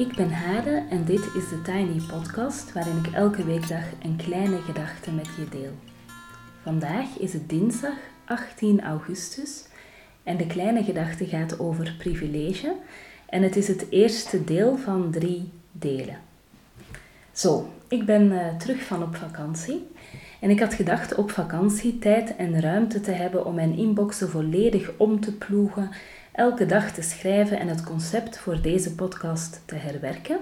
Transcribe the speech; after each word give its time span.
Ik 0.00 0.14
ben 0.16 0.32
Hade 0.32 0.82
en 0.90 1.04
dit 1.04 1.20
is 1.34 1.48
de 1.48 1.62
Tiny 1.62 2.00
Podcast 2.08 2.72
waarin 2.72 2.96
ik 3.04 3.12
elke 3.12 3.44
weekdag 3.44 3.84
een 4.02 4.16
kleine 4.16 4.58
gedachte 4.60 5.10
met 5.10 5.26
je 5.36 5.48
deel. 5.50 5.72
Vandaag 6.62 7.18
is 7.18 7.32
het 7.32 7.48
dinsdag 7.48 7.96
18 8.24 8.82
augustus 8.82 9.64
en 10.22 10.36
de 10.36 10.46
kleine 10.46 10.84
gedachte 10.84 11.26
gaat 11.26 11.58
over 11.58 11.94
privilege 11.98 12.76
en 13.26 13.42
het 13.42 13.56
is 13.56 13.68
het 13.68 13.86
eerste 13.90 14.44
deel 14.44 14.76
van 14.76 15.10
drie 15.10 15.50
delen. 15.72 16.18
Zo, 17.32 17.72
ik 17.88 18.04
ben 18.04 18.32
uh, 18.32 18.56
terug 18.56 18.82
van 18.82 19.02
op 19.02 19.16
vakantie 19.16 19.86
en 20.40 20.50
ik 20.50 20.60
had 20.60 20.74
gedacht 20.74 21.14
op 21.14 21.30
vakantie 21.30 21.98
tijd 21.98 22.36
en 22.36 22.60
ruimte 22.60 23.00
te 23.00 23.12
hebben 23.12 23.46
om 23.46 23.54
mijn 23.54 23.76
inboxen 23.76 24.30
volledig 24.30 24.90
om 24.96 25.20
te 25.20 25.32
ploegen 25.32 25.90
elke 26.40 26.66
dag 26.66 26.92
te 26.92 27.02
schrijven 27.02 27.58
en 27.58 27.68
het 27.68 27.84
concept 27.84 28.38
voor 28.38 28.60
deze 28.60 28.94
podcast 28.94 29.62
te 29.64 29.74
herwerken. 29.74 30.38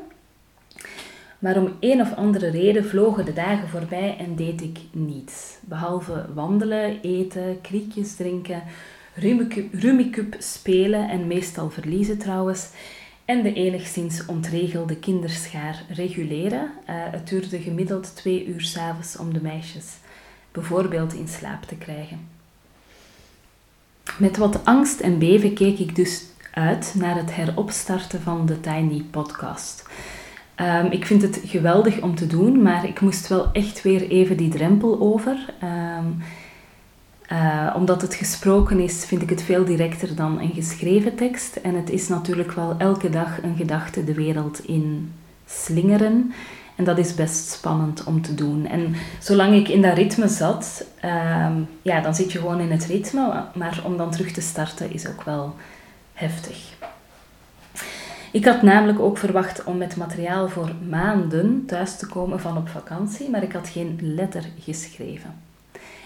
Maar 1.38 1.57
om 1.57 1.77
een 1.80 2.01
of 2.01 2.15
andere 2.15 2.51
reden 2.51 2.84
vlogen 2.84 3.24
de 3.24 3.33
dagen 3.33 3.69
voorbij 3.69 4.16
en 4.19 4.37
deed 4.37 4.61
ik 4.62 4.79
niets. 4.93 5.57
Behalve 5.61 6.27
wandelen, 6.34 7.01
eten, 7.01 7.61
kriekjes 7.61 8.15
drinken, 8.16 8.62
rummikup 9.73 10.37
spelen 10.38 11.09
en 11.09 11.27
meestal 11.27 11.71
verliezen 11.71 12.18
trouwens. 12.18 12.68
En 13.24 13.43
de 13.43 13.52
enigszins 13.52 14.27
ontregelde 14.27 14.96
kinderschaar 14.96 15.85
reguleren. 15.88 16.62
Uh, 16.62 16.95
het 17.10 17.29
duurde 17.29 17.59
gemiddeld 17.59 18.16
twee 18.16 18.46
uur 18.46 18.60
s'avonds 18.60 19.16
om 19.16 19.33
de 19.33 19.43
meisjes 19.43 19.96
bijvoorbeeld 20.52 21.12
in 21.12 21.29
slaap 21.29 21.62
te 21.62 21.77
krijgen. 21.77 22.37
Met 24.19 24.37
wat 24.37 24.65
angst 24.65 25.01
en 25.01 25.19
beven 25.19 25.55
keek 25.55 25.79
ik 25.79 25.97
dus 25.97 26.24
uit 26.52 26.95
naar 26.97 27.16
het 27.16 27.35
heropstarten 27.35 28.23
van 28.23 28.47
de 28.47 28.61
Tiny 28.61 29.05
Podcast. 29.11 29.88
Um, 30.57 30.87
ik 30.91 31.07
vind 31.07 31.23
het 31.23 31.41
geweldig 31.45 32.01
om 32.01 32.15
te 32.15 32.27
doen, 32.27 32.63
maar 32.63 32.89
ik 32.89 33.01
moest 33.01 33.29
wel 33.29 33.52
echt 33.52 33.83
weer 33.83 34.09
even 34.09 34.37
die 34.37 34.49
drempel 34.49 35.01
over. 35.01 35.55
Um, 35.99 36.23
uh, 37.33 37.74
omdat 37.77 38.02
het 38.02 38.15
gesproken 38.15 38.80
is, 38.80 39.05
vind 39.05 39.23
ik 39.23 39.30
het 39.30 39.43
veel 39.43 39.65
directer 39.65 40.15
dan 40.15 40.41
een 40.41 40.52
geschreven 40.55 41.15
tekst. 41.15 41.57
En 41.57 41.74
het 41.74 41.91
is 41.91 42.09
natuurlijk 42.09 42.52
wel 42.52 42.74
elke 42.79 43.11
dag 43.11 43.43
een 43.43 43.57
gedachte 43.57 44.05
de 44.05 44.15
wereld 44.15 44.66
in 44.66 45.13
slingeren. 45.46 46.33
En 46.79 46.84
dat 46.84 46.98
is 46.98 47.15
best 47.15 47.51
spannend 47.51 48.04
om 48.04 48.23
te 48.23 48.34
doen. 48.34 48.66
En 48.66 48.95
zolang 49.21 49.54
ik 49.54 49.68
in 49.68 49.82
dat 49.82 49.96
ritme 49.96 50.29
zat, 50.29 50.84
um, 51.04 51.68
ja, 51.82 52.01
dan 52.01 52.15
zit 52.15 52.32
je 52.32 52.38
gewoon 52.38 52.60
in 52.60 52.71
het 52.71 52.84
ritme. 52.84 53.45
Maar 53.54 53.82
om 53.84 53.96
dan 53.96 54.10
terug 54.10 54.32
te 54.32 54.40
starten 54.40 54.93
is 54.93 55.09
ook 55.09 55.23
wel 55.23 55.54
heftig. 56.12 56.76
Ik 58.32 58.45
had 58.45 58.62
namelijk 58.62 59.01
ook 59.01 59.18
verwacht 59.18 59.65
om 59.65 59.76
met 59.76 59.96
materiaal 59.96 60.49
voor 60.49 60.71
maanden 60.88 61.65
thuis 61.66 61.96
te 61.96 62.06
komen 62.06 62.40
van 62.40 62.56
op 62.56 62.68
vakantie, 62.68 63.30
maar 63.30 63.43
ik 63.43 63.52
had 63.52 63.68
geen 63.68 63.99
letter 64.00 64.44
geschreven. 64.60 65.34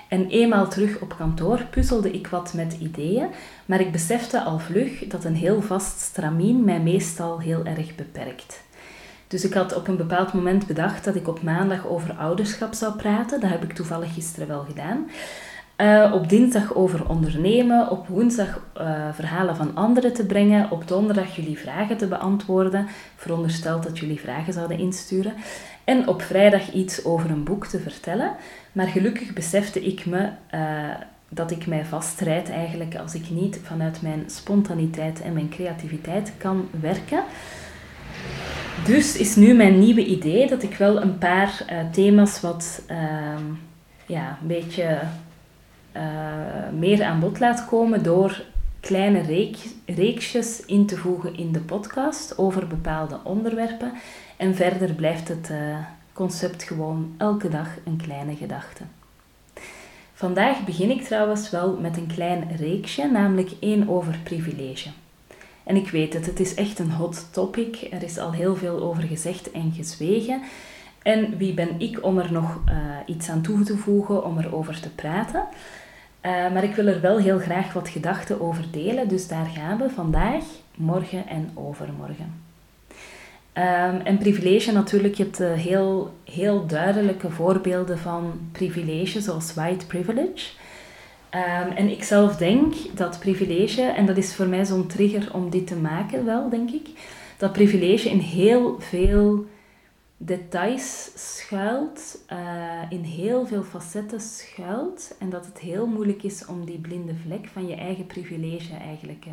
En 0.09 0.27
eenmaal 0.27 0.69
terug 0.69 1.01
op 1.01 1.15
kantoor 1.17 1.65
puzzelde 1.71 2.11
ik 2.11 2.27
wat 2.27 2.53
met 2.55 2.77
ideeën, 2.81 3.27
maar 3.67 3.81
ik 3.81 3.93
besefte 3.93 4.43
al 4.43 4.59
vlug 4.59 5.07
dat 5.07 5.25
een 5.25 5.37
heel 5.37 5.63
vast 5.63 6.01
stramien 6.01 6.65
mij 6.65 6.81
meestal 6.81 7.41
heel 7.41 7.65
erg 7.65 7.95
beperkt. 7.95 8.63
Dus 9.33 9.45
ik 9.45 9.55
had 9.55 9.75
op 9.75 9.89
een 9.89 9.97
bepaald 9.97 10.33
moment 10.33 10.67
bedacht 10.67 11.05
dat 11.05 11.15
ik 11.15 11.29
op 11.29 11.43
maandag 11.43 11.87
over 11.87 12.13
ouderschap 12.13 12.75
zou 12.75 12.95
praten. 12.95 13.41
Dat 13.41 13.51
heb 13.51 13.63
ik 13.63 13.73
toevallig 13.73 14.15
gisteren 14.15 14.49
wel 14.49 14.65
gedaan. 14.69 15.11
Uh, 15.77 16.13
op 16.15 16.29
dinsdag 16.29 16.75
over 16.75 17.09
ondernemen, 17.09 17.91
op 17.91 18.07
woensdag 18.07 18.61
uh, 18.81 19.09
verhalen 19.13 19.57
van 19.57 19.75
anderen 19.75 20.13
te 20.13 20.27
brengen, 20.27 20.71
op 20.71 20.89
donderdag 20.89 21.37
jullie 21.37 21.59
vragen 21.59 21.97
te 21.97 22.07
beantwoorden, 22.07 22.87
verondersteld 23.17 23.83
dat 23.83 23.99
jullie 23.99 24.21
vragen 24.21 24.53
zouden 24.53 24.79
insturen, 24.79 25.33
en 25.85 26.09
op 26.09 26.23
vrijdag 26.23 26.73
iets 26.73 27.05
over 27.05 27.31
een 27.31 27.45
boek 27.45 27.67
te 27.67 27.79
vertellen. 27.79 28.33
Maar 28.73 28.87
gelukkig 28.87 29.33
besefte 29.33 29.85
ik 29.85 30.07
me 30.07 30.29
uh, 30.55 30.61
dat 31.29 31.51
ik 31.51 31.67
mij 31.67 31.85
vastrijd 31.85 32.51
eigenlijk 32.51 32.97
als 32.97 33.15
ik 33.15 33.31
niet 33.31 33.61
vanuit 33.63 34.03
mijn 34.03 34.25
spontaniteit 34.27 35.23
en 35.23 35.33
mijn 35.33 35.49
creativiteit 35.49 36.33
kan 36.39 36.69
werken. 36.81 37.25
Dus 38.85 39.17
is 39.17 39.37
nu 39.37 39.55
mijn 39.55 39.79
nieuwe 39.79 40.05
idee 40.05 40.49
dat 40.49 40.63
ik 40.63 40.75
wel 40.75 41.03
een 41.03 41.19
paar 41.19 41.65
uh, 41.71 41.91
thema's 41.93 42.41
wat 42.41 42.83
uh, 42.91 42.97
ja, 44.07 44.39
een 44.41 44.47
beetje 44.47 45.01
uh, 45.97 46.03
meer 46.79 47.03
aan 47.03 47.21
bod 47.21 47.41
laat 47.41 47.65
komen 47.65 48.03
door 48.03 48.43
kleine 48.83 49.21
reek, 49.21 49.57
reeksjes 49.87 50.65
in 50.67 50.87
te 50.87 50.97
voegen 50.97 51.37
in 51.37 51.53
de 51.53 51.61
podcast 51.61 52.39
over 52.39 52.67
bepaalde 52.67 53.19
onderwerpen. 53.23 53.93
En 54.37 54.55
verder 54.55 54.93
blijft 54.93 55.29
het 55.29 55.51
eh, 55.51 55.77
concept 56.13 56.63
gewoon 56.63 57.15
elke 57.19 57.49
dag 57.49 57.69
een 57.85 57.97
kleine 57.97 58.37
gedachte. 58.37 58.83
Vandaag 60.15 60.65
begin 60.65 60.91
ik 60.91 61.03
trouwens 61.03 61.51
wel 61.51 61.77
met 61.81 61.97
een 61.97 62.07
klein 62.07 62.57
reeksje, 62.57 63.11
namelijk 63.11 63.51
één 63.61 63.89
over 63.89 64.19
privilege. 64.23 64.89
En 65.65 65.77
ik 65.77 65.89
weet 65.89 66.13
het, 66.13 66.27
het 66.27 66.41
is 66.41 66.55
echt 66.55 66.79
een 66.79 66.91
hot 66.91 67.27
topic. 67.33 67.89
Er 67.91 68.03
is 68.03 68.19
al 68.19 68.33
heel 68.33 68.57
veel 68.57 68.83
over 68.83 69.03
gezegd 69.03 69.51
en 69.51 69.73
gezwegen. 69.77 70.43
En 71.03 71.37
wie 71.37 71.55
ben 71.55 71.81
ik 71.81 72.05
om 72.05 72.19
er 72.19 72.33
nog 72.33 72.61
uh, 72.69 72.75
iets 73.07 73.29
aan 73.29 73.43
toe 73.43 73.63
te 73.63 73.77
voegen, 73.77 74.25
om 74.25 74.39
erover 74.39 74.81
te 74.81 74.91
praten? 74.91 75.45
Uh, 76.23 76.31
maar 76.53 76.65
ik 76.65 76.75
wil 76.75 76.87
er 76.87 77.01
wel 77.01 77.19
heel 77.19 77.39
graag 77.39 77.73
wat 77.73 77.89
gedachten 77.89 78.41
over 78.41 78.65
delen. 78.71 79.09
Dus 79.09 79.29
daar 79.29 79.47
gaan 79.47 79.79
we 79.79 79.91
vandaag, 79.91 80.45
morgen 80.75 81.29
en 81.29 81.51
overmorgen. 81.55 82.41
Um, 83.55 84.01
en 84.01 84.19
privilege 84.19 84.73
natuurlijk, 84.73 85.15
je 85.15 85.23
hebt 85.23 85.41
uh, 85.41 85.53
heel, 85.53 86.15
heel 86.25 86.67
duidelijke 86.67 87.31
voorbeelden 87.31 87.99
van 87.99 88.33
privilege, 88.53 89.21
zoals 89.21 89.55
white 89.55 89.87
privilege. 89.87 90.51
Um, 91.35 91.71
en 91.71 91.89
ik 91.89 92.05
zelf 92.05 92.37
denk 92.37 92.75
dat 92.95 93.19
privilege, 93.19 93.83
en 93.83 94.07
dat 94.07 94.17
is 94.17 94.35
voor 94.35 94.47
mij 94.47 94.65
zo'n 94.65 94.87
trigger 94.87 95.35
om 95.35 95.51
dit 95.51 95.67
te 95.67 95.77
maken 95.77 96.25
wel, 96.25 96.49
denk 96.49 96.71
ik, 96.71 96.89
dat 97.39 97.53
privilege 97.53 98.11
in 98.11 98.19
heel 98.19 98.81
veel 98.81 99.47
details 100.17 101.11
schuilt, 101.15 102.25
uh, 102.33 102.83
in 102.89 103.03
heel 103.03 103.47
veel 103.47 103.63
facetten 103.63 104.21
schuilt 104.21 105.15
en 105.19 105.31
dat 105.31 105.47
het 105.47 105.59
heel 105.59 105.87
moeilijk 105.87 106.23
is 106.23 106.47
om 106.47 106.65
die 106.65 106.79
blinde 106.79 107.15
vlek 107.15 107.47
van 107.47 107.67
je 107.67 107.75
eigen 107.75 108.07
privilege 108.07 108.75
eigenlijk 108.75 109.25
uh, 109.27 109.33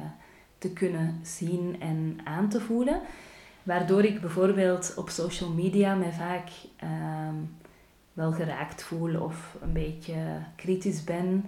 te 0.58 0.74
kunnen 0.74 1.20
zien 1.24 1.76
en 1.80 2.18
aan 2.24 2.50
te 2.50 2.62
voelen. 2.62 3.02
Waardoor 3.64 4.04
ik 4.04 4.22
bijvoorbeeld 4.22 4.94
op 4.96 5.10
social 5.10 5.50
media 5.50 5.96
mij 5.96 6.12
vaak 6.12 6.50
uh, 6.84 6.90
wel 8.14 8.32
geraakt 8.32 8.84
voel 8.84 9.22
of 9.22 9.58
een 9.62 9.74
beetje 9.74 10.16
kritisch 10.56 11.04
ben 11.04 11.46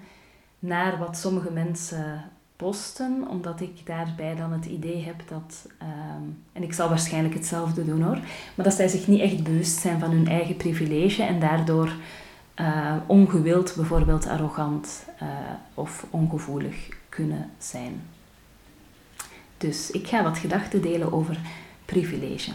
naar 0.61 0.97
wat 0.97 1.17
sommige 1.17 1.51
mensen 1.51 2.23
posten, 2.55 3.27
omdat 3.27 3.61
ik 3.61 3.85
daarbij 3.85 4.35
dan 4.35 4.51
het 4.51 4.65
idee 4.65 5.03
heb 5.03 5.21
dat, 5.27 5.67
ehm, 5.77 6.23
en 6.53 6.63
ik 6.63 6.73
zal 6.73 6.89
waarschijnlijk 6.89 7.33
hetzelfde 7.33 7.85
doen 7.85 8.01
hoor, 8.01 8.19
maar 8.55 8.65
dat 8.65 8.73
zij 8.73 8.87
zich 8.87 9.07
niet 9.07 9.21
echt 9.21 9.43
bewust 9.43 9.79
zijn 9.79 9.99
van 9.99 10.11
hun 10.11 10.27
eigen 10.27 10.55
privilege 10.55 11.23
en 11.23 11.39
daardoor 11.39 11.91
uh, 12.55 12.95
ongewild 13.05 13.73
bijvoorbeeld 13.75 14.27
arrogant 14.27 15.05
uh, 15.23 15.27
of 15.73 16.05
ongevoelig 16.09 16.89
kunnen 17.09 17.49
zijn. 17.57 18.01
Dus 19.57 19.91
ik 19.91 20.07
ga 20.07 20.23
wat 20.23 20.37
gedachten 20.37 20.81
delen 20.81 21.13
over 21.13 21.37
privilege. 21.85 22.51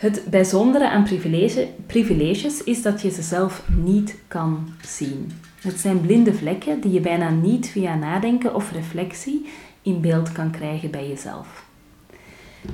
Het 0.00 0.24
bijzondere 0.30 0.88
aan 0.88 1.04
privilege, 1.04 1.68
privileges 1.86 2.64
is 2.64 2.82
dat 2.82 3.02
je 3.02 3.10
ze 3.10 3.22
zelf 3.22 3.68
niet 3.68 4.16
kan 4.28 4.68
zien. 4.82 5.30
Het 5.60 5.80
zijn 5.80 6.00
blinde 6.00 6.34
vlekken 6.34 6.80
die 6.80 6.92
je 6.92 7.00
bijna 7.00 7.30
niet 7.30 7.68
via 7.68 7.94
nadenken 7.94 8.54
of 8.54 8.72
reflectie 8.72 9.46
in 9.82 10.00
beeld 10.00 10.32
kan 10.32 10.50
krijgen 10.50 10.90
bij 10.90 11.08
jezelf. 11.08 11.64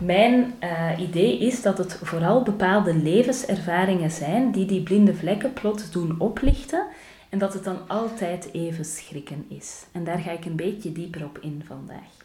Mijn 0.03 0.55
uh, 0.61 1.01
idee 1.01 1.39
is 1.39 1.63
dat 1.63 1.79
het 1.79 2.01
vooral 2.03 2.43
bepaalde 2.43 2.95
levenservaringen 2.95 4.11
zijn 4.11 4.53
die 4.53 4.67
die 4.67 4.83
blinde 4.83 5.15
vlekken 5.15 5.53
plots 5.53 5.91
doen 5.91 6.15
oplichten 6.19 6.87
en 7.29 7.39
dat 7.39 7.53
het 7.53 7.65
dan 7.65 7.89
altijd 7.89 8.49
even 8.53 8.85
schrikken 8.85 9.45
is. 9.49 9.87
En 9.93 10.05
daar 10.05 10.19
ga 10.19 10.31
ik 10.31 10.45
een 10.45 10.57
beetje 10.57 10.93
dieper 10.93 11.25
op 11.25 11.39
in 11.41 11.63
vandaag. 11.67 12.16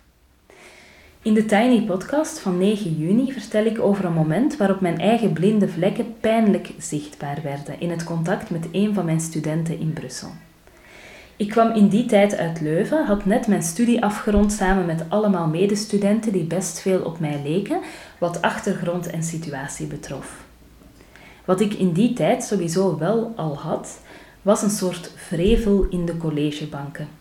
In 1.23 1.33
de 1.33 1.45
Tiny 1.45 1.81
Podcast 1.81 2.39
van 2.39 2.57
9 2.57 2.97
juni 2.97 3.31
vertel 3.31 3.65
ik 3.65 3.79
over 3.79 4.05
een 4.05 4.13
moment 4.13 4.57
waarop 4.57 4.81
mijn 4.81 4.99
eigen 4.99 5.33
blinde 5.33 5.69
vlekken 5.69 6.15
pijnlijk 6.19 6.71
zichtbaar 6.77 7.39
werden 7.43 7.79
in 7.79 7.89
het 7.89 8.03
contact 8.03 8.49
met 8.49 8.67
een 8.71 8.93
van 8.93 9.05
mijn 9.05 9.19
studenten 9.19 9.79
in 9.79 9.93
Brussel. 9.93 10.29
Ik 11.35 11.49
kwam 11.49 11.73
in 11.73 11.87
die 11.87 12.05
tijd 12.05 12.37
uit 12.37 12.61
Leuven, 12.61 13.05
had 13.05 13.25
net 13.25 13.47
mijn 13.47 13.63
studie 13.63 14.03
afgerond 14.03 14.51
samen 14.51 14.85
met 14.85 15.03
allemaal 15.09 15.47
medestudenten 15.47 16.31
die 16.31 16.43
best 16.43 16.79
veel 16.79 17.01
op 17.01 17.19
mij 17.19 17.41
leken, 17.43 17.79
wat 18.17 18.41
achtergrond 18.41 19.09
en 19.09 19.23
situatie 19.23 19.87
betrof. 19.87 20.43
Wat 21.45 21.61
ik 21.61 21.73
in 21.73 21.91
die 21.91 22.13
tijd 22.13 22.43
sowieso 22.43 22.97
wel 22.97 23.33
al 23.35 23.57
had, 23.57 23.99
was 24.41 24.61
een 24.61 24.69
soort 24.69 25.11
vrevel 25.15 25.85
in 25.89 26.05
de 26.05 26.17
collegebanken. 26.17 27.20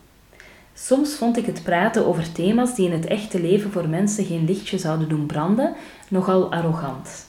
Soms 0.82 1.14
vond 1.14 1.36
ik 1.36 1.46
het 1.46 1.62
praten 1.62 2.06
over 2.06 2.32
thema's 2.32 2.74
die 2.74 2.86
in 2.86 2.92
het 2.92 3.06
echte 3.06 3.40
leven 3.40 3.70
voor 3.70 3.88
mensen 3.88 4.24
geen 4.24 4.44
lichtje 4.44 4.78
zouden 4.78 5.08
doen 5.08 5.26
branden 5.26 5.74
nogal 6.08 6.52
arrogant. 6.52 7.26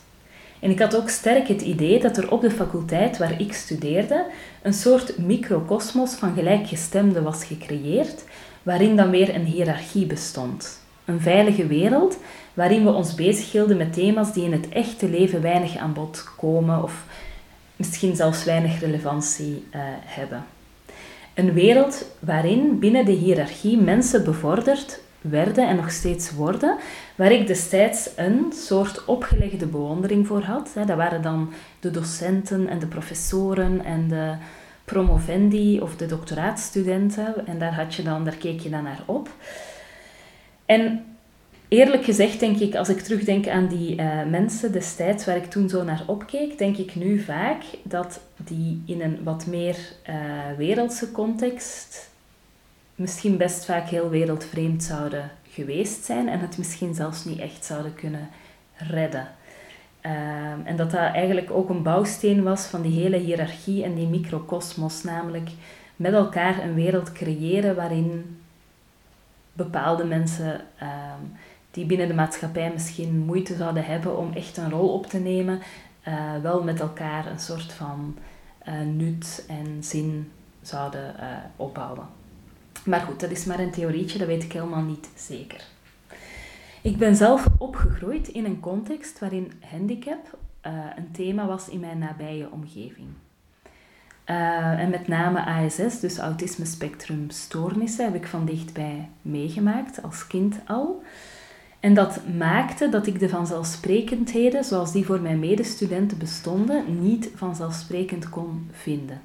En 0.60 0.70
ik 0.70 0.80
had 0.80 0.96
ook 0.96 1.10
sterk 1.10 1.48
het 1.48 1.62
idee 1.62 2.00
dat 2.00 2.18
er 2.18 2.32
op 2.32 2.42
de 2.42 2.52
faculteit 2.52 3.18
waar 3.18 3.42
ik 3.42 3.54
studeerde 3.54 4.26
een 4.62 4.74
soort 4.74 5.18
microcosmos 5.18 6.14
van 6.14 6.34
gelijkgestemden 6.34 7.24
was 7.24 7.44
gecreëerd, 7.44 8.24
waarin 8.64 8.96
dan 8.96 9.10
weer 9.10 9.36
een 9.36 9.46
hiërarchie 9.46 10.06
bestond. 10.06 10.80
Een 11.06 11.22
veilige 11.22 11.68
wereld 11.68 12.18
waarin 12.54 12.84
we 12.84 12.92
ons 12.92 13.16
bezighielden 13.16 13.78
met 13.78 13.94
thema's 13.94 14.34
die 14.34 14.44
in 14.44 14.52
het 14.52 14.70
echte 14.70 15.10
leven 15.10 15.42
weinig 15.42 15.78
aan 15.78 15.94
bod 15.94 16.26
komen 16.38 16.84
of 16.84 17.06
misschien 17.76 18.16
zelfs 18.16 18.44
weinig 18.44 18.80
relevantie 18.80 19.66
uh, 19.76 19.82
hebben. 20.06 20.44
Een 21.34 21.54
wereld 21.54 22.06
waarin 22.20 22.80
binnen 22.80 23.06
de 23.06 23.12
hiërarchie 23.12 23.78
mensen 23.78 24.24
bevorderd 24.24 25.02
werden 25.22 25.68
en 25.68 25.76
nog 25.76 25.92
steeds 25.92 26.32
worden, 26.32 26.78
waar 27.16 27.32
ik 27.32 27.48
destijds 27.48 28.10
een 28.16 28.54
soort 28.54 29.06
opgelegde 29.06 29.66
bewondering 29.66 30.28
voor 30.28 30.42
had. 30.42 30.72
Dat 30.74 30.98
waren 30.98 31.22
dan 31.22 31.54
de 31.80 31.92
docenten 31.92 32.68
en 32.68 32.80
de 32.80 32.88
professoren 32.88 33.86
en 33.86 34.08
de 34.08 34.36
promovendi 34.86 35.82
of 35.82 35.96
de 35.96 36.06
doctoraatstudenten. 36.06 37.48
En 37.48 37.60
daar, 37.60 37.74
had 37.74 37.96
je 37.96 38.04
dan, 38.04 38.24
daar 38.24 38.36
keek 38.36 38.60
je 38.60 38.70
dan 38.70 38.84
naar 38.84 39.04
op. 39.06 39.30
En 40.66 41.06
eerlijk 41.72 42.04
gezegd 42.04 42.40
denk 42.40 42.58
ik, 42.58 42.76
als 42.76 42.90
ik 42.90 43.00
terugdenk 43.00 43.48
aan 43.48 43.68
die 43.68 43.96
uh, 43.96 44.24
mensen 44.30 44.72
destijds 44.72 45.26
waar 45.26 45.36
ik 45.36 45.46
toen 45.46 45.70
zo 45.70 45.84
naar 45.84 46.04
opkeek, 46.06 46.58
denk 46.58 46.78
ik 46.78 46.96
nu 46.96 47.20
vaak 47.20 47.64
dat 47.84 48.20
die 48.38 48.84
in 48.86 49.02
een 49.02 49.24
wat 49.24 49.46
meer 49.46 49.78
uh, 50.10 50.16
wereldse 50.58 51.12
context 51.12 52.10
misschien 52.96 53.38
best 53.38 53.66
vaak 53.66 53.88
heel 53.88 54.10
wereldvreemd 54.10 54.84
zouden 54.84 55.32
geweest 55.50 56.04
zijn 56.04 56.30
en 56.30 56.40
het 56.40 56.58
misschien 56.58 56.94
zelfs 56.94 57.26
niet 57.26 57.40
echt 57.40 57.66
zouden 57.66 57.94
kunnen 57.94 58.30
redden. 58.76 59.28
Ehm, 60.02 60.60
en 60.64 60.76
dat 60.76 60.92
dat 60.92 61.14
eigenlijk 61.14 61.52
ook 61.52 61.70
een 61.70 61.84
bouwsteen 61.84 62.44
was 62.44 62.66
van 62.66 62.82
die 62.82 63.02
hele 63.02 63.18
hiërarchie 63.18 63.84
en 63.84 63.96
die 63.96 64.08
microcosmos, 64.08 65.04
namelijk 65.04 65.50
met 65.96 66.14
elkaar 66.14 66.64
een 66.64 66.74
wereld 66.74 67.12
creëren 67.12 67.76
waarin 67.76 68.40
bepaalde 69.54 70.04
mensen 70.04 70.62
ehm, 70.78 71.24
die 71.72 71.86
binnen 71.86 72.08
de 72.08 72.14
maatschappij 72.14 72.72
misschien 72.72 73.18
moeite 73.18 73.56
zouden 73.56 73.86
hebben 73.86 74.18
om 74.18 74.34
echt 74.34 74.58
een 74.58 74.70
rol 74.70 74.94
op 74.94 75.06
te 75.06 75.18
nemen, 75.18 75.60
uh, 76.08 76.38
wel 76.42 76.64
met 76.64 76.80
elkaar 76.80 77.26
een 77.26 77.40
soort 77.40 77.74
van 77.74 78.18
uh, 78.68 78.74
nut 78.82 79.46
en 79.48 79.84
zin 79.84 80.32
zouden 80.62 81.16
uh, 81.20 81.26
opbouwen. 81.56 82.06
Maar 82.86 83.00
goed, 83.00 83.20
dat 83.20 83.32
is 83.32 83.46
maar 83.46 83.60
een 83.60 83.72
theorietje, 83.72 84.18
dat 84.18 84.28
weet 84.28 84.44
ik 84.44 84.54
helemaal 84.54 84.82
niet 84.82 85.10
zeker. 85.16 85.64
Ik 86.82 86.98
ben 86.98 87.16
zelf 87.16 87.48
opgegroeid 87.58 88.28
in 88.28 88.46
een 88.46 88.60
context 88.60 89.20
waarin 89.20 89.52
handicap 89.72 90.38
een 90.96 91.12
thema 91.12 91.46
was 91.46 91.70
in 91.70 91.80
mijn 91.80 91.98
nabije 91.98 92.52
omgeving. 92.52 93.08
En 94.26 94.90
met 94.90 95.08
name 95.08 95.46
ASS, 95.46 96.00
dus 96.00 96.18
autisme 96.18 96.66
spectrum 96.66 97.30
stoornissen, 97.30 98.06
heb 98.06 98.16
ik 98.16 98.28
van 98.28 98.46
dichtbij 98.46 99.10
meegemaakt, 99.22 100.04
als 100.04 100.28
kind 100.28 100.56
al. 100.68 101.04
En 101.82 101.94
dat 101.94 102.20
maakte 102.38 102.90
dat 102.90 103.08
ik 103.08 103.20
de 103.20 103.30
vanzelfsprekendheden, 103.30 104.64
zoals 104.64 104.92
die 104.92 105.06
voor 105.06 105.22
mijn 105.22 105.40
medestudenten 105.40 106.18
bestonden, 106.18 107.02
niet 107.02 107.30
vanzelfsprekend 107.36 108.30
kon 108.30 108.70
vinden. 108.72 109.22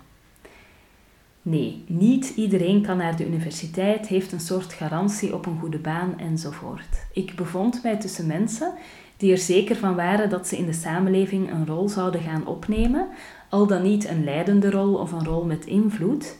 Nee, 1.42 1.84
niet 1.86 2.32
iedereen 2.36 2.82
kan 2.82 2.96
naar 2.96 3.16
de 3.16 3.26
universiteit, 3.26 4.06
heeft 4.06 4.32
een 4.32 4.40
soort 4.40 4.72
garantie 4.72 5.34
op 5.34 5.46
een 5.46 5.58
goede 5.58 5.78
baan 5.78 6.18
enzovoort. 6.18 7.06
Ik 7.12 7.34
bevond 7.34 7.82
mij 7.82 7.96
tussen 7.96 8.26
mensen 8.26 8.72
die 9.16 9.32
er 9.32 9.38
zeker 9.38 9.76
van 9.76 9.94
waren 9.94 10.30
dat 10.30 10.48
ze 10.48 10.56
in 10.56 10.66
de 10.66 10.72
samenleving 10.72 11.52
een 11.52 11.66
rol 11.66 11.88
zouden 11.88 12.20
gaan 12.20 12.46
opnemen, 12.46 13.08
al 13.48 13.66
dan 13.66 13.82
niet 13.82 14.08
een 14.08 14.24
leidende 14.24 14.70
rol 14.70 14.94
of 14.94 15.12
een 15.12 15.24
rol 15.24 15.44
met 15.44 15.66
invloed. 15.66 16.36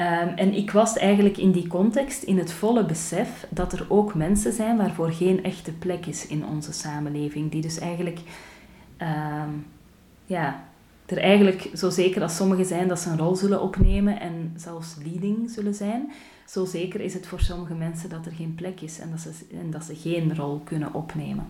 Um, 0.00 0.28
en 0.36 0.54
ik 0.54 0.70
was 0.70 0.96
eigenlijk 0.96 1.36
in 1.36 1.52
die 1.52 1.66
context 1.66 2.22
in 2.22 2.38
het 2.38 2.52
volle 2.52 2.84
besef 2.84 3.46
dat 3.48 3.72
er 3.72 3.86
ook 3.88 4.14
mensen 4.14 4.52
zijn 4.52 4.76
waarvoor 4.76 5.12
geen 5.12 5.44
echte 5.44 5.72
plek 5.72 6.06
is 6.06 6.26
in 6.26 6.46
onze 6.46 6.72
samenleving, 6.72 7.50
die 7.50 7.62
dus 7.62 7.78
eigenlijk 7.78 8.18
um, 8.98 9.66
ja, 10.26 10.64
er 11.06 11.18
eigenlijk 11.18 11.70
zo 11.74 11.90
zeker 11.90 12.22
als 12.22 12.36
sommigen 12.36 12.64
zijn 12.64 12.88
dat 12.88 13.00
ze 13.00 13.10
een 13.10 13.18
rol 13.18 13.36
zullen 13.36 13.62
opnemen 13.62 14.20
en 14.20 14.52
zelfs 14.56 14.96
leading 15.04 15.50
zullen 15.50 15.74
zijn, 15.74 16.12
zo 16.46 16.64
zeker 16.64 17.00
is 17.00 17.14
het 17.14 17.26
voor 17.26 17.40
sommige 17.40 17.74
mensen 17.74 18.08
dat 18.08 18.26
er 18.26 18.32
geen 18.32 18.54
plek 18.54 18.80
is 18.80 18.98
en 18.98 19.10
dat 19.10 19.20
ze, 19.20 19.30
en 19.60 19.70
dat 19.70 19.84
ze 19.84 19.94
geen 19.94 20.36
rol 20.36 20.60
kunnen 20.64 20.94
opnemen. 20.94 21.46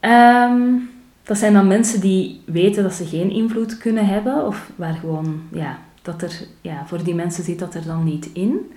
Um, 0.00 0.90
dat 1.22 1.38
zijn 1.38 1.52
dan 1.52 1.66
mensen 1.66 2.00
die 2.00 2.40
weten 2.44 2.82
dat 2.82 2.92
ze 2.92 3.06
geen 3.06 3.30
invloed 3.30 3.78
kunnen 3.78 4.06
hebben, 4.06 4.46
of 4.46 4.70
waar 4.76 4.94
gewoon, 4.94 5.42
ja, 5.52 5.78
dat 6.08 6.22
er, 6.22 6.46
ja, 6.60 6.86
voor 6.86 7.02
die 7.02 7.14
mensen 7.14 7.44
zit 7.44 7.58
dat 7.58 7.74
er 7.74 7.84
dan 7.84 8.04
niet 8.04 8.30
in. 8.32 8.72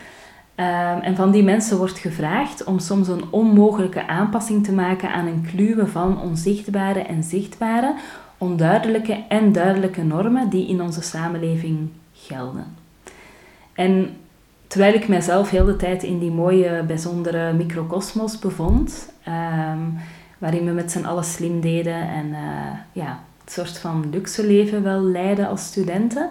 Um, 0.56 1.02
en 1.02 1.16
van 1.16 1.32
die 1.32 1.44
mensen 1.44 1.78
wordt 1.78 1.98
gevraagd 1.98 2.64
om 2.64 2.80
soms 2.80 3.08
een 3.08 3.24
onmogelijke 3.30 4.08
aanpassing 4.08 4.64
te 4.64 4.72
maken 4.72 5.12
aan 5.12 5.28
een 5.28 5.48
kluwe 5.54 5.88
van 5.88 6.22
onzichtbare 6.22 7.00
en 7.00 7.24
zichtbare, 7.24 7.96
onduidelijke 8.38 9.24
en 9.28 9.52
duidelijke 9.52 10.04
normen 10.04 10.50
die 10.50 10.68
in 10.68 10.82
onze 10.82 11.02
samenleving 11.02 11.90
gelden. 12.14 12.66
En 13.74 14.10
terwijl 14.68 14.94
ik 14.94 15.08
mijzelf 15.08 15.50
heel 15.50 15.66
de 15.66 15.76
tijd 15.76 16.04
in 16.04 16.20
die 16.20 16.32
mooie, 16.32 16.84
bijzondere 16.84 17.54
microcosmos 17.54 18.40
bevond, 18.40 19.14
um, 19.28 19.98
waarin 20.38 20.66
we 20.66 20.72
met 20.72 20.92
z'n 20.92 21.06
allen 21.06 21.24
slim 21.24 21.62
deden 21.62 22.10
en 22.10 22.28
uh, 22.28 22.38
ja, 22.92 23.20
het 23.44 23.52
soort 23.52 23.78
van 23.78 24.10
luxe 24.12 24.46
leven 24.48 24.84
wel 24.84 25.02
leiden 25.02 25.48
als 25.48 25.66
studenten, 25.66 26.30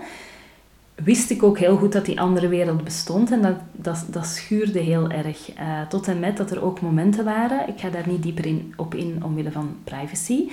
wist 1.05 1.31
ik 1.31 1.43
ook 1.43 1.59
heel 1.59 1.77
goed 1.77 1.93
dat 1.93 2.05
die 2.05 2.21
andere 2.21 2.49
wereld 2.49 2.85
bestond 2.85 3.31
en 3.31 3.59
dat, 3.77 4.05
dat, 4.11 4.27
schuurde 4.27 4.79
heel 4.79 5.11
erg. 5.11 5.59
Uh, 5.59 5.81
tot 5.89 6.09
en 6.09 6.19
met 6.19 6.37
dat 6.37 6.51
er 6.51 6.63
ook 6.63 6.81
momenten 6.81 7.25
waren, 7.25 7.69
ik 7.69 7.81
ga 7.81 7.91
daar 7.91 8.09
niet 8.09 8.23
dieper 8.23 8.47
in, 8.47 8.75
op 8.77 8.95
in 8.95 9.25
omwille 9.25 9.53
van 9.53 9.77
privacy, 9.85 10.49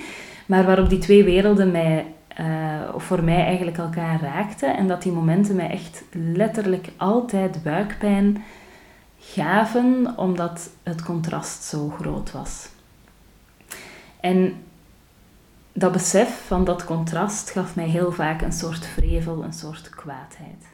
maar 0.46 0.64
waarop 0.64 0.88
die 0.88 0.98
twee 0.98 1.24
werelden 1.24 1.70
mij, 1.70 2.06
uh, 2.40 2.46
voor 2.96 3.24
mij 3.24 3.44
eigenlijk 3.44 3.78
elkaar 3.78 4.20
raakten 4.20 4.76
en 4.76 4.88
dat 4.88 5.02
die 5.02 5.12
momenten 5.12 5.56
mij 5.56 5.70
echt 5.70 6.04
letterlijk 6.12 6.88
altijd 6.96 7.62
buikpijn 7.62 8.42
gaven, 9.18 10.12
omdat 10.16 10.70
het 10.82 11.02
contrast 11.02 11.62
zo 11.62 11.88
groot 11.88 12.32
was. 12.32 12.68
En 14.20 14.54
dat 15.78 15.92
besef 15.92 16.44
van 16.46 16.64
dat 16.64 16.84
contrast 16.84 17.50
gaf 17.50 17.76
mij 17.76 17.88
heel 17.88 18.12
vaak 18.12 18.42
een 18.42 18.52
soort 18.52 18.86
vrevel, 18.86 19.44
een 19.44 19.52
soort 19.52 19.88
kwaadheid. 19.88 20.64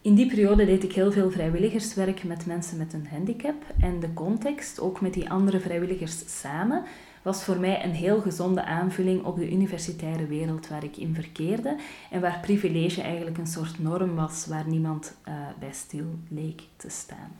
In 0.00 0.14
die 0.14 0.26
periode 0.26 0.66
deed 0.66 0.84
ik 0.84 0.92
heel 0.92 1.12
veel 1.12 1.30
vrijwilligerswerk 1.30 2.24
met 2.24 2.46
mensen 2.46 2.78
met 2.78 2.92
een 2.92 3.06
handicap 3.10 3.62
en 3.80 4.00
de 4.00 4.12
context, 4.14 4.80
ook 4.80 5.00
met 5.00 5.14
die 5.14 5.30
andere 5.30 5.60
vrijwilligers 5.60 6.40
samen, 6.40 6.84
was 7.22 7.44
voor 7.44 7.58
mij 7.58 7.84
een 7.84 7.94
heel 7.94 8.20
gezonde 8.20 8.64
aanvulling 8.64 9.24
op 9.24 9.36
de 9.36 9.50
universitaire 9.50 10.26
wereld 10.26 10.68
waar 10.68 10.84
ik 10.84 10.96
in 10.96 11.14
verkeerde 11.14 11.76
en 12.10 12.20
waar 12.20 12.38
privilege 12.40 13.02
eigenlijk 13.02 13.38
een 13.38 13.46
soort 13.46 13.78
norm 13.78 14.14
was 14.14 14.46
waar 14.46 14.66
niemand 14.66 15.14
uh, 15.28 15.34
bij 15.58 15.72
stil 15.72 16.18
leek 16.28 16.62
te 16.76 16.88
staan. 16.88 17.32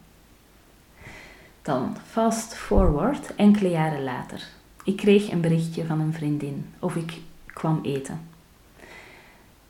Dan, 1.63 1.97
fast 2.07 2.55
forward, 2.55 3.35
enkele 3.35 3.71
jaren 3.71 4.03
later. 4.03 4.49
Ik 4.89 4.97
kreeg 4.97 5.31
een 5.31 5.41
berichtje 5.41 5.87
van 5.87 6.01
een 6.01 6.13
vriendin 6.13 6.67
of 6.79 6.97
ik 6.97 7.19
kwam 7.47 7.81
eten. 7.83 8.21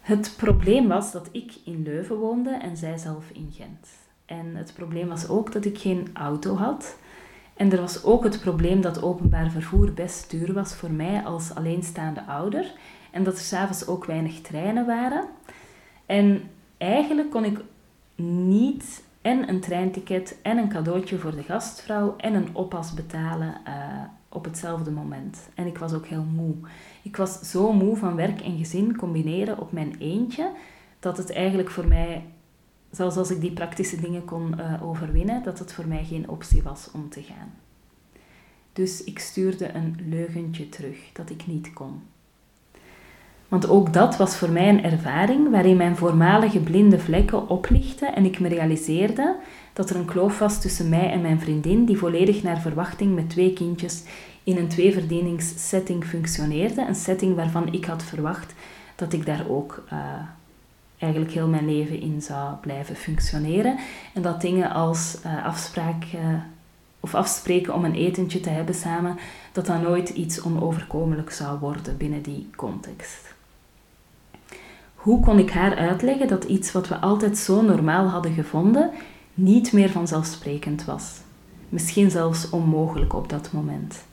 Het 0.00 0.34
probleem 0.37 0.88
was 0.88 1.12
dat 1.12 1.28
ik 1.32 1.52
in 1.64 1.82
Leuven 1.82 2.16
woonde 2.16 2.50
en 2.50 2.76
zij 2.76 2.98
zelf 2.98 3.30
in 3.32 3.52
Gent. 3.52 3.88
En 4.26 4.56
het 4.56 4.72
probleem 4.75 5.08
was 5.08 5.28
ook 5.28 5.52
dat 5.52 5.64
ik 5.64 5.78
geen 5.78 6.08
auto 6.12 6.54
had 6.54 6.96
en 7.56 7.72
er 7.72 7.80
was 7.80 8.04
ook 8.04 8.25
het 8.25 8.40
probleem 8.40 8.80
dat 8.80 9.02
openbaar 9.02 9.50
vervoer 9.50 9.92
best 9.92 10.30
duur 10.30 10.52
was 10.52 10.75
voor 10.75 10.90
mij 10.90 11.25
als 11.25 11.54
alleenstaande 11.54 12.25
ouder. 12.25 12.72
En 13.10 13.25
dat 13.25 13.34
er 13.34 13.44
s'avonds 13.44 13.87
ook 13.87 14.04
weinig 14.04 14.40
treinen 14.40 14.87
waren. 14.87 15.25
En 16.06 16.42
eigenlijk 16.76 17.30
kon 17.30 17.44
ik 17.44 17.60
niet 18.25 19.02
en 19.22 19.48
een 19.48 19.60
treinticket 19.60 20.38
en 20.42 20.58
een 20.58 20.68
cadeautje 20.68 21.18
voor 21.18 21.34
de 21.34 21.42
gastvrouw 21.42 22.14
en 22.16 22.34
een 22.34 22.48
oppas 22.52 22.94
betalen 22.94 23.54
uh, 23.68 23.75
op 24.28 24.44
hetzelfde 24.44 24.90
moment. 24.90 25.38
En 25.54 25.66
ik 25.66 25.78
was 25.78 25.92
ook 25.92 26.06
heel 26.06 26.23
moe. 26.23 26.54
Ik 27.02 27.16
was 27.16 27.40
zo 27.40 27.73
moe 27.73 27.97
van 27.97 28.16
werk 28.16 28.40
en 28.40 28.58
gezin 28.58 28.97
combineren 28.97 29.58
op 29.58 29.73
mijn 29.73 29.97
eentje, 29.99 30.52
dat 30.99 31.16
het 31.16 31.32
eigenlijk 31.32 31.70
voor 31.70 31.87
mij 31.87 32.25
zelfs 32.90 33.16
als 33.16 33.30
ik 33.30 33.40
die 33.40 33.52
praktische 33.52 34.00
dingen 34.00 34.25
kon 34.25 34.54
uh, 34.58 34.82
overwinnen, 34.82 35.42
dat 35.42 35.58
het 35.58 35.73
voor 35.73 35.87
mij 35.87 36.04
geen 36.04 36.28
optie 36.28 36.62
was 36.62 36.90
om 36.92 37.08
te 37.08 37.23
gaan. 37.23 37.54
Dus 38.73 39.04
ik 39.04 39.18
stuurde 39.18 39.75
een 39.75 39.97
leugentje 40.08 40.68
terug 40.68 41.12
dat 41.12 41.30
ik 41.30 41.47
niet 41.47 41.73
kon. 41.73 42.02
Want 43.49 43.69
ook 43.69 43.93
dat 43.93 44.17
was 44.17 44.37
voor 44.37 44.50
mij 44.50 44.69
een 44.69 44.85
ervaring 44.85 45.50
waarin 45.50 45.76
mijn 45.76 45.97
voormalige 45.97 46.61
blinde 46.61 46.99
vlekken 46.99 47.49
oplichten 47.49 48.14
en 48.14 48.25
ik 48.25 48.40
me 48.40 48.49
realiseerde 48.49 49.37
dat 49.73 49.90
er 49.90 49.97
een 49.97 50.05
kloof 50.05 50.38
was 50.38 50.61
tussen 50.61 50.88
mij 50.88 51.11
en 51.11 51.21
mijn 51.21 51.40
vriendin, 51.40 51.85
die 51.85 51.99
volledig 51.99 52.43
naar 52.43 52.61
verwachting 52.61 53.14
met 53.14 53.31
twee 53.31 53.52
kindjes 53.52 54.02
in 54.43 54.57
een 54.57 54.69
tweeverdieningssetting 54.69 56.05
functioneerde. 56.05 56.87
Een 56.87 56.95
setting 56.95 57.37
waarvan 57.37 57.73
ik 57.73 57.85
had 57.85 58.02
verwacht 58.02 58.55
dat 58.95 59.12
ik 59.12 59.26
daar 59.26 59.49
ook 59.49 59.85
uh, 59.93 59.99
eigenlijk 60.99 61.33
heel 61.33 61.49
mijn 61.49 61.67
leven 61.67 62.00
in 62.00 62.23
zou 62.23 62.55
blijven 62.61 62.97
functioneren. 62.97 63.78
En 64.14 64.23
dat 64.23 64.40
dingen 64.40 64.71
als 64.71 65.19
uh, 65.26 65.45
afspraak 65.45 66.05
uh, 66.14 66.21
of 67.00 67.14
afspreken 67.14 67.75
om 67.75 67.85
een 67.85 67.95
etentje 67.95 68.40
te 68.40 68.50
hebben 68.50 68.75
samen, 68.75 69.19
dat 69.52 69.67
dat 69.67 69.83
nooit 69.83 70.09
iets 70.09 70.43
onoverkomelijk 70.43 71.31
zou 71.31 71.59
worden 71.59 71.97
binnen 71.97 72.23
die 72.23 72.50
context. 72.57 73.27
Hoe 74.99 75.21
kon 75.21 75.38
ik 75.38 75.50
haar 75.50 75.76
uitleggen 75.76 76.28
dat 76.28 76.45
iets 76.45 76.73
wat 76.73 76.88
we 76.88 76.97
altijd 76.97 77.38
zo 77.38 77.62
normaal 77.62 78.07
hadden 78.07 78.33
gevonden, 78.33 78.90
niet 79.35 79.73
meer 79.73 79.90
vanzelfsprekend 79.90 80.85
was? 80.85 81.21
Misschien 81.69 82.11
zelfs 82.11 82.50
onmogelijk 82.50 83.14
op 83.14 83.28
dat 83.28 83.52
moment. 83.52 84.05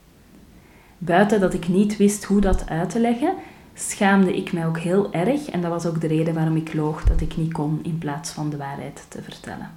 Buiten 0.97 1.39
dat 1.39 1.53
ik 1.53 1.67
niet 1.67 1.97
wist 1.97 2.23
hoe 2.23 2.41
dat 2.41 2.69
uit 2.69 2.89
te 2.89 2.99
leggen, 2.99 3.33
schaamde 3.73 4.37
ik 4.37 4.53
mij 4.53 4.67
ook 4.67 4.79
heel 4.79 5.13
erg 5.13 5.49
en 5.49 5.61
dat 5.61 5.71
was 5.71 5.85
ook 5.85 6.01
de 6.01 6.07
reden 6.07 6.33
waarom 6.33 6.55
ik 6.55 6.73
loog 6.73 7.03
dat 7.03 7.21
ik 7.21 7.37
niet 7.37 7.53
kon 7.53 7.79
in 7.83 7.97
plaats 7.97 8.31
van 8.31 8.49
de 8.49 8.57
waarheid 8.57 9.05
te 9.07 9.21
vertellen. 9.21 9.71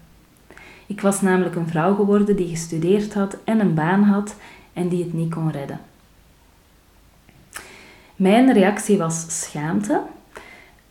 Ik 0.87 1.01
was 1.01 1.21
namelijk 1.21 1.55
een 1.55 1.69
vrouw 1.69 1.95
geworden 1.95 2.37
die 2.37 2.49
gestudeerd 2.49 3.15
had 3.15 3.37
en 3.45 3.61
een 3.61 3.75
baan 3.75 4.03
had 4.03 4.35
en 4.73 4.89
die 4.89 5.05
het 5.05 5.13
niet 5.13 5.35
kon 5.35 5.51
redden. 5.51 5.81
Mijn 8.17 8.53
reactie 8.53 8.99
was 8.99 9.27
schaamte. 9.29 10.03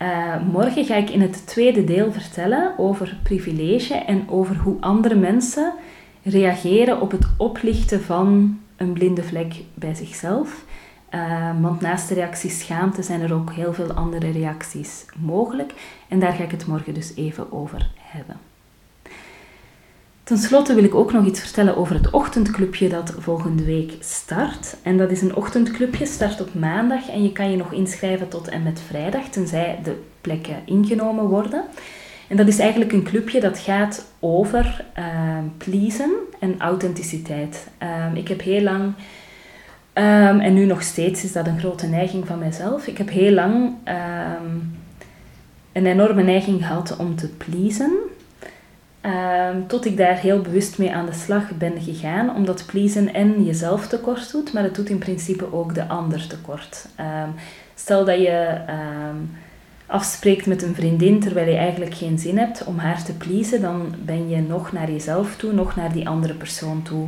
Uh, 0.01 0.41
morgen 0.51 0.85
ga 0.85 0.95
ik 0.95 1.09
in 1.09 1.21
het 1.21 1.47
tweede 1.47 1.83
deel 1.83 2.11
vertellen 2.11 2.73
over 2.77 3.17
privilege 3.23 3.93
en 3.93 4.29
over 4.29 4.55
hoe 4.55 4.77
andere 4.79 5.15
mensen 5.15 5.73
reageren 6.23 7.01
op 7.01 7.11
het 7.11 7.27
oplichten 7.37 8.01
van 8.01 8.59
een 8.75 8.93
blinde 8.93 9.23
vlek 9.23 9.53
bij 9.73 9.95
zichzelf. 9.95 10.65
Uh, 11.13 11.61
want 11.61 11.81
naast 11.81 12.07
de 12.07 12.13
reactie 12.13 12.49
schaamte 12.49 13.03
zijn 13.03 13.21
er 13.21 13.33
ook 13.33 13.51
heel 13.51 13.73
veel 13.73 13.91
andere 13.91 14.31
reacties 14.31 15.05
mogelijk. 15.15 15.73
En 16.07 16.19
daar 16.19 16.33
ga 16.33 16.43
ik 16.43 16.51
het 16.51 16.67
morgen 16.67 16.93
dus 16.93 17.15
even 17.15 17.51
over 17.51 17.89
hebben. 17.99 18.35
Ten 20.27 20.37
slotte 20.37 20.73
wil 20.73 20.83
ik 20.83 20.95
ook 20.95 21.13
nog 21.13 21.25
iets 21.25 21.39
vertellen 21.39 21.77
over 21.77 21.95
het 21.95 22.09
ochtendclubje 22.09 22.89
dat 22.89 23.13
volgende 23.17 23.63
week 23.63 23.93
start. 23.99 24.75
En 24.83 24.97
dat 24.97 25.11
is 25.11 25.21
een 25.21 25.35
ochtendclubje, 25.35 26.05
start 26.05 26.41
op 26.41 26.53
maandag 26.53 27.09
en 27.09 27.23
je 27.23 27.31
kan 27.31 27.51
je 27.51 27.57
nog 27.57 27.73
inschrijven 27.73 28.27
tot 28.27 28.47
en 28.47 28.63
met 28.63 28.81
vrijdag, 28.87 29.29
tenzij 29.29 29.79
de 29.83 30.03
plekken 30.21 30.55
ingenomen 30.65 31.25
worden. 31.25 31.63
En 32.27 32.37
dat 32.37 32.47
is 32.47 32.59
eigenlijk 32.59 32.91
een 32.91 33.03
clubje 33.03 33.39
dat 33.39 33.59
gaat 33.59 34.05
over 34.19 34.85
uh, 34.99 35.05
pleasen 35.57 36.11
en 36.39 36.55
authenticiteit. 36.57 37.67
Uh, 37.83 38.05
ik 38.13 38.27
heb 38.27 38.41
heel 38.41 38.61
lang, 38.61 38.83
um, 38.83 40.39
en 40.39 40.53
nu 40.53 40.65
nog 40.65 40.81
steeds 40.81 41.23
is 41.23 41.31
dat 41.31 41.47
een 41.47 41.59
grote 41.59 41.87
neiging 41.87 42.27
van 42.27 42.39
mijzelf, 42.39 42.87
ik 42.87 42.97
heb 42.97 43.09
heel 43.09 43.31
lang 43.31 43.73
een 45.71 45.85
enorme 45.85 46.23
neiging 46.23 46.65
gehad 46.65 46.95
om 46.97 47.15
te 47.15 47.27
pleasen. 47.27 47.91
Um, 49.07 49.67
tot 49.67 49.85
ik 49.85 49.97
daar 49.97 50.17
heel 50.17 50.41
bewust 50.41 50.77
mee 50.77 50.93
aan 50.93 51.05
de 51.05 51.13
slag 51.13 51.57
ben 51.57 51.81
gegaan, 51.81 52.35
omdat 52.35 52.65
pleasen 52.65 53.13
en 53.13 53.43
jezelf 53.43 53.87
tekort 53.87 54.31
doet, 54.31 54.53
maar 54.53 54.63
het 54.63 54.75
doet 54.75 54.89
in 54.89 54.97
principe 54.97 55.53
ook 55.53 55.73
de 55.73 55.87
ander 55.87 56.27
tekort. 56.27 56.87
Um, 56.99 57.33
stel 57.75 58.05
dat 58.05 58.19
je 58.19 58.61
um, 59.09 59.37
afspreekt 59.85 60.45
met 60.45 60.63
een 60.63 60.75
vriendin 60.75 61.19
terwijl 61.19 61.49
je 61.49 61.57
eigenlijk 61.57 61.93
geen 61.93 62.19
zin 62.19 62.37
hebt 62.37 62.63
om 62.63 62.77
haar 62.77 63.03
te 63.03 63.13
pleasen, 63.13 63.61
dan 63.61 63.93
ben 63.99 64.29
je 64.29 64.41
nog 64.41 64.71
naar 64.71 64.91
jezelf 64.91 65.35
toe, 65.35 65.53
nog 65.53 65.75
naar 65.75 65.91
die 65.91 66.09
andere 66.09 66.33
persoon 66.33 66.81
toe. 66.81 67.07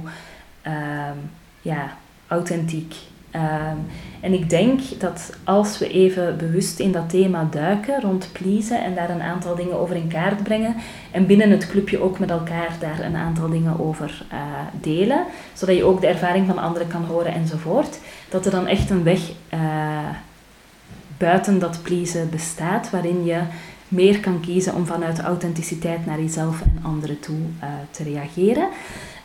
ja, 1.62 1.98
authentiek. 2.28 2.96
Um, 3.36 3.86
en 4.22 4.34
ik 4.34 4.50
denk 4.50 4.82
dat 4.98 5.34
als 5.44 5.78
we 5.78 5.90
even 5.90 6.38
bewust 6.38 6.80
in 6.80 6.92
dat 6.92 7.10
thema 7.10 7.48
duiken 7.52 8.02
rond 8.02 8.30
pleasen 8.32 8.84
en 8.84 8.96
daar 8.96 9.10
een 9.10 9.22
aantal 9.22 9.56
dingen 9.56 9.80
over 9.80 9.96
in 9.96 10.08
kaart 10.08 10.44
brengen 10.44 10.76
en 11.12 11.26
binnen 11.26 11.52
het 11.52 11.68
clubje 11.68 12.02
ook 12.02 12.20
met 12.20 12.30
elkaar 12.30 12.76
daar 12.80 13.00
een 13.00 13.16
aantal 13.16 13.50
dingen 13.50 13.80
over 13.80 14.26
uh, 14.34 14.40
delen, 14.82 15.26
zodat 15.54 15.76
je 15.76 15.84
ook 15.84 16.02
de 16.02 16.08
ervaring 16.08 16.48
van 16.48 16.58
anderen 16.58 16.88
kan 16.88 17.06
horen 17.06 17.34
enzovoort, 17.34 18.00
dat 18.30 18.46
er 18.46 18.52
dan 18.52 18.68
echt 18.68 18.90
een 18.90 19.04
weg 19.04 19.32
uh, 19.54 19.60
buiten 21.18 21.60
dat 21.60 21.80
pleasen 21.84 22.30
bestaat 22.30 22.90
waarin 22.90 23.26
je 23.26 23.42
meer 23.88 24.20
kan 24.20 24.40
kiezen 24.40 24.76
om 24.76 24.86
vanuit 24.86 25.20
authenticiteit 25.20 26.06
naar 26.06 26.20
jezelf 26.20 26.62
en 26.62 26.80
anderen 26.84 27.20
toe 27.20 27.38
uh, 27.64 27.70
te 27.92 28.04
reageren. 28.04 28.68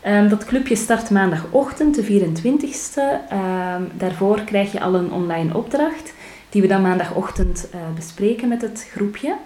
Um, 0.06 0.28
dat 0.28 0.44
clubje 0.44 0.76
start 0.76 1.10
maandagochtend, 1.10 1.94
de 1.94 2.04
24ste. 2.04 3.00
Um, 3.00 3.38
ehm, 3.38 3.82
daarvoor 3.92 4.40
krijg 4.40 4.72
je 4.72 4.80
al 4.80 4.94
een 4.94 5.12
online 5.12 5.56
opdracht, 5.56 6.12
die 6.48 6.62
we 6.62 6.68
dan 6.68 6.82
maandagochtend 6.82 7.68
uh, 7.74 7.80
bespreken 7.94 8.48
met 8.48 8.62
het 8.62 8.88
groepje. 8.90 9.36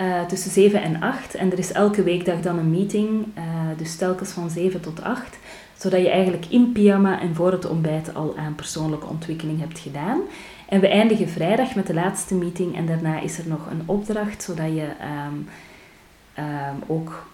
Uh, 0.00 0.24
tussen 0.24 0.50
7 0.50 0.82
en 0.82 1.00
8. 1.02 1.34
En 1.34 1.52
er 1.52 1.58
is 1.58 1.72
elke 1.72 2.02
weekdag 2.02 2.40
dan 2.40 2.58
een 2.58 2.70
meeting, 2.70 3.26
uh, 3.38 3.44
dus 3.76 3.96
telkens 3.96 4.30
van 4.30 4.50
7 4.50 4.80
tot 4.80 5.02
8. 5.02 5.38
Zodat 5.76 6.00
je 6.00 6.10
eigenlijk 6.10 6.46
in 6.48 6.72
pyjama 6.72 7.20
en 7.20 7.34
voor 7.34 7.52
het 7.52 7.68
ontbijt 7.68 8.14
al 8.14 8.34
aan 8.36 8.54
persoonlijke 8.54 9.06
ontwikkeling 9.06 9.60
hebt 9.60 9.78
gedaan. 9.78 10.20
En 10.68 10.80
we 10.80 10.88
eindigen 10.88 11.28
vrijdag 11.28 11.74
met 11.74 11.86
de 11.86 11.94
laatste 11.94 12.34
meeting 12.34 12.76
en 12.76 12.86
daarna 12.86 13.20
is 13.20 13.38
er 13.38 13.48
nog 13.48 13.70
een 13.70 13.82
opdracht, 13.86 14.42
zodat 14.42 14.66
je 14.66 14.86
um, 15.26 15.48
ook 16.86 17.26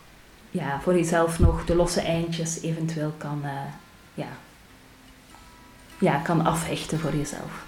ja, 0.50 0.80
voor 0.80 0.94
jezelf 0.94 1.38
nog 1.38 1.64
de 1.64 1.74
losse 1.74 2.00
eindjes 2.00 2.62
eventueel 2.62 3.12
kan, 3.18 3.40
uh, 3.44 3.50
ja, 4.14 4.28
ja, 5.98 6.16
kan 6.16 6.44
afhechten 6.44 7.00
voor 7.00 7.16
jezelf. 7.16 7.64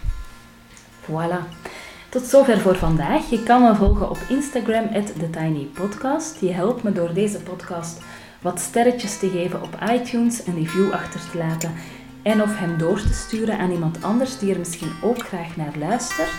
Voilà. 1.02 1.70
Tot 2.08 2.24
zover 2.24 2.58
voor 2.58 2.76
vandaag. 2.76 3.30
Je 3.30 3.42
kan 3.42 3.62
me 3.62 3.74
volgen 3.74 4.10
op 4.10 4.18
Instagram, 4.28 4.88
TheTinyPodcast. 5.18 6.40
Je 6.40 6.52
helpt 6.52 6.82
me 6.82 6.92
door 6.92 7.14
deze 7.14 7.40
podcast 7.40 8.00
wat 8.40 8.60
sterretjes 8.60 9.18
te 9.18 9.30
geven 9.30 9.62
op 9.62 9.78
iTunes, 9.90 10.46
een 10.46 10.54
review 10.54 10.92
achter 10.92 11.20
te 11.30 11.38
laten 11.38 11.74
en 12.22 12.42
of 12.42 12.58
hem 12.58 12.78
door 12.78 13.00
te 13.00 13.12
sturen 13.12 13.58
aan 13.58 13.70
iemand 13.70 14.02
anders 14.02 14.38
die 14.38 14.52
er 14.52 14.58
misschien 14.58 14.92
ook 15.02 15.18
graag 15.18 15.56
naar 15.56 15.72
luistert. 15.78 16.34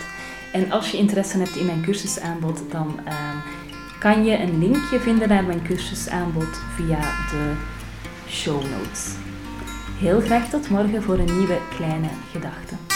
En 0.52 0.72
als 0.72 0.90
je 0.90 0.96
interesse 0.96 1.38
hebt 1.38 1.56
in 1.56 1.66
mijn 1.66 1.82
cursusaanbod, 1.82 2.62
dan 2.70 3.00
uh, 3.08 3.12
kan 4.04 4.24
je 4.24 4.38
een 4.38 4.58
linkje 4.58 5.00
vinden 5.00 5.28
naar 5.28 5.44
mijn 5.44 5.62
cursusaanbod 5.62 6.58
via 6.74 7.00
de 7.30 7.52
show 8.28 8.62
notes. 8.62 9.14
Heel 9.98 10.20
graag 10.20 10.50
tot 10.50 10.70
morgen 10.70 11.02
voor 11.02 11.18
een 11.18 11.38
nieuwe 11.38 11.58
kleine 11.76 12.08
gedachte. 12.32 12.93